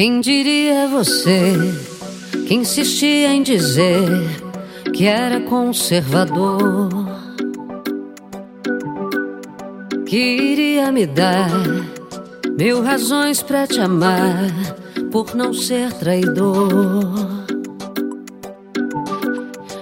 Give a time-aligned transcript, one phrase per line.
[0.00, 1.56] Quem diria você
[2.46, 4.08] que insistia em dizer
[4.94, 7.09] que era conservador?
[10.10, 11.48] Que iria me dar
[12.58, 14.50] mil razões para te amar
[15.12, 17.14] por não ser traidor.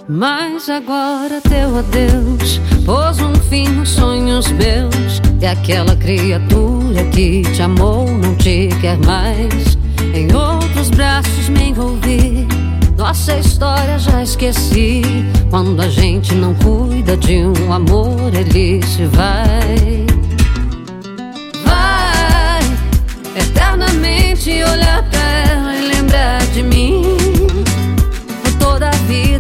[0.07, 5.23] Mas agora teu adeus pôs um fim nos sonhos meus.
[5.41, 9.79] E aquela criatura que te amou não te quer mais.
[10.15, 12.47] Em outros braços me envolvi.
[12.99, 15.01] Nossa história já esqueci.
[15.49, 19.07] Quando a gente não cuida de um amor, ele se.
[19.07, 19.88] Vai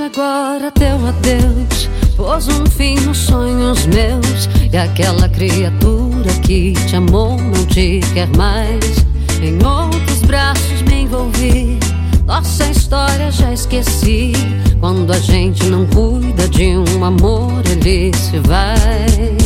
[0.00, 4.48] Agora teu adeus pôs um fim nos sonhos meus.
[4.72, 9.06] E aquela criatura que te amou não te quer mais.
[9.40, 11.78] Em outros braços me envolvi.
[12.26, 14.32] Nossa história já esqueci.
[14.80, 19.36] Quando a gente não cuida de um amor, ele se vai.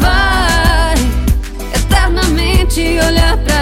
[0.00, 0.94] Vai
[1.74, 3.61] eternamente olhar pra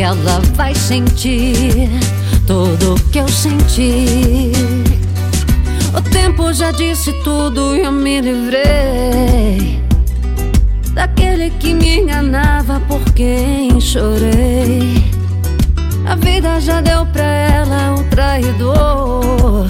[0.00, 1.90] ela vai sentir
[2.46, 4.52] tudo que eu senti.
[5.96, 9.82] O tempo já disse tudo e eu me livrei
[10.92, 15.02] daquele que me enganava por quem chorei.
[16.06, 19.66] A vida já deu pra ela o traidor.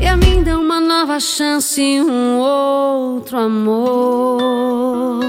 [0.00, 5.20] E a mim deu uma nova chance um outro amor.